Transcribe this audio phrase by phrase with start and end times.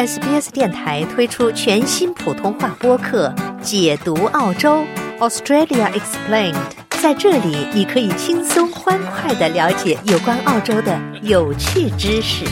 [0.00, 3.28] SBS 电台推出全新普通话播客
[3.60, 4.82] 《解读澳洲
[5.18, 6.54] Australia Explained》。
[7.02, 12.46] 在这里，你可以轻松欢快的了解有关澳洲的有趣知识。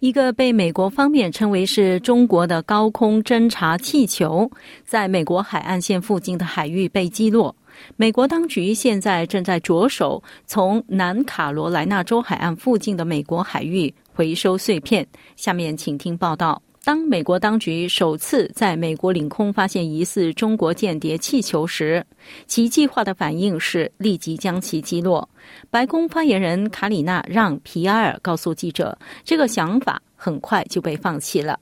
[0.00, 4.50] 一个被美国方面称为是中国的高空侦察气球，
[4.84, 7.56] 在美国海岸线附近的海域被击落。
[7.96, 15.06] 美国当局现在正在着手从南卡罗来纳州海岸附近的美国海域回收碎片。
[15.36, 16.60] 下面请听报道。
[16.82, 22.02] 当美国当局首次在美国领空发现疑似中国间谍气球时，
[22.46, 25.28] 其计划的反应是立即将其击落。
[25.68, 30.00] 白宫发言人卡里娜让皮埃尔告诉记者，这个想法。
[30.16, 31.60] 很快就被放弃了。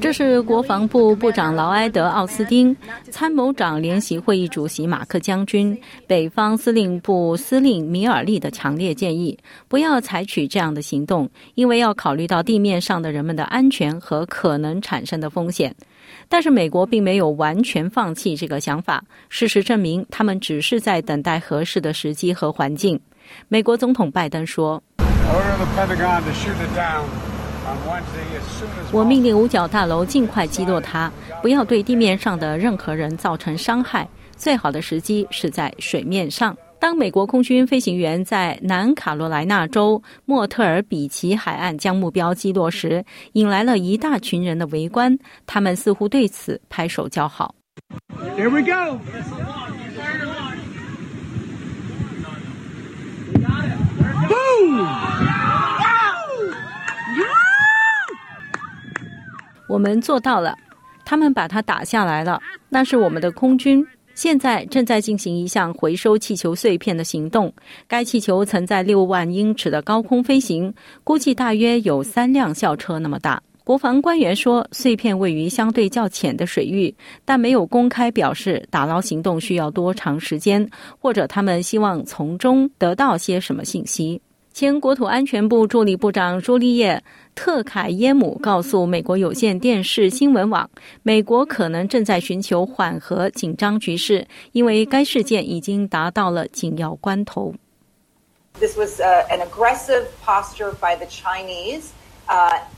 [0.00, 2.76] 这是国防部部长劳埃德·奥斯汀、
[3.10, 15.74] 参谋长联席会议主席马克将军、北方司令部司令米尔利的强烈建议：不要采取这样的行动，因为要考虑到地面上的人们的安全和可能产生的风险。
[16.28, 19.02] 但是美国并没有完全放弃这个想法。
[19.28, 22.98] 事实证明，他们只是在等待合适的时机和环境。
[23.48, 24.82] 美国总统拜登说
[28.92, 31.10] ：“我命令五角大楼尽快击落它，
[31.42, 34.08] 不要对地面上的任何人造成伤害。
[34.36, 47.52] 最好的时机是在水面上。”当美国空军飞行员在南卡罗来纳州莫特尔比奇海岸将目标击落时，引来了一大群人的围观，他们似乎对此拍手叫好。
[48.36, 49.00] Here we go.
[59.78, 60.56] 我们做到了，
[61.04, 62.42] 他们把它打下来了。
[62.68, 67.52] 那是我们的空军，现在正在进行一项回收气球碎片的行动。
[67.86, 73.40] 该气球曾在六万英尺的高空飞行，估计大约有三辆校车那么大。
[73.62, 76.92] 国防官员说，碎片位于相对较浅的水域，
[77.24, 80.68] 但没有公开表示打捞行动需要多长时间，
[80.98, 84.20] 或者他们希望从中得到些什么信息。
[84.58, 87.00] 前国土安全部助理部长朱丽叶
[87.36, 90.68] 特凯耶姆告诉美国有线电视新闻网
[91.04, 97.54] 美国可能正在寻求缓和紧张局势因为该事件已经达到了紧要关头。
[98.58, 101.90] This was an aggressive posture by the chinese.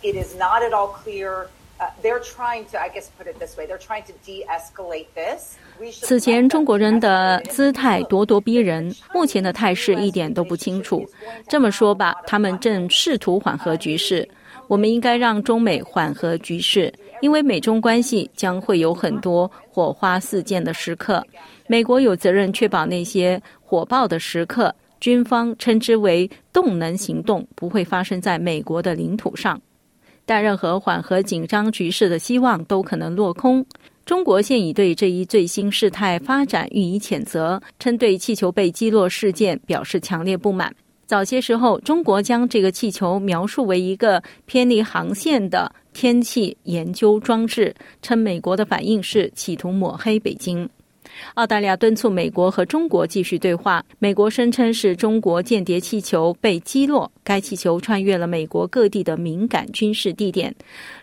[0.02, 1.46] It is not at all clear
[1.80, 3.66] Uh, they're trying to, I guess, put it this way.
[3.66, 5.56] They're trying to de-escalate this.
[6.02, 11.08] 此前中国人的姿态咄咄逼人，目前的态势一点都不清楚。
[11.48, 14.28] 这么说吧，他们正试图缓和局势。
[14.68, 16.92] 我们应该让中美缓和局势，
[17.22, 21.26] 因为美中关系将会有很多火花四溅的时刻。
[21.66, 24.74] 美国有责任确保那些火爆的时刻。
[25.00, 29.58] 军方称之为动能行动，不会发生在美国的领土上，
[30.30, 33.66] 但任何缓和紧张局势的希望都可能落空。
[34.06, 40.72] 中国现已对这一最新事态发展予以谴责，称对气球被击落事件表示强烈不满。
[41.04, 50.70] 早些时候，中国将这个气球描述为一个偏离航线的天气研究装置，称美国的反应是企图抹黑北京。
[51.34, 53.84] 澳大利亚敦促美国和中国继续对话。
[53.98, 60.54] 美国声称是中国间谍气球被击落，该气球穿越了美国各地的敏感军事地点。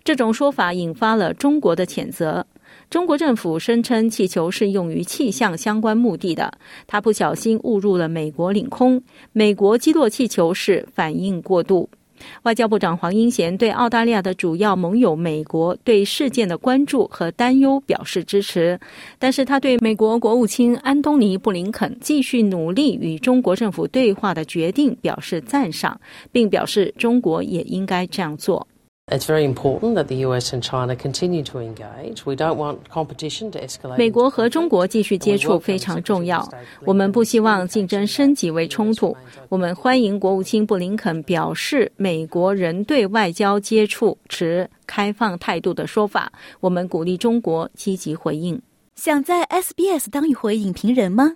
[0.04, 2.46] 这种说法引发了中国的谴责。
[2.90, 6.52] 中国政府声称气球是用于气象相关目的的，
[6.86, 9.02] 它不小心误入了美国领空。
[9.32, 11.90] 美国击落气球是反应过度。
[12.44, 18.80] 外交部长黄英贤对澳大利亚的主要盟友美国对事件的关注和担忧表示支持，
[19.20, 26.00] 但是他对美国国务卿安东尼·布林肯继续努力与中国政府对话的决定表示赞赏，
[26.32, 28.68] 并表示中国也应该这样做。
[29.10, 30.52] It's very important that the U.S.
[30.52, 32.26] and China continue to engage.
[32.26, 33.98] We don't want competition to escalate.
[33.98, 36.46] 美国和中国继续接触非常重要。
[36.84, 39.16] 我们不希望竞争升级为冲突。
[39.48, 46.30] 我们欢迎国务卿布林肯表示美国仍对外交接触持开放态度的说法。
[46.60, 48.62] 我们鼓励中国积极回应。
[48.96, 51.36] 想在 SBS 当一回影评人吗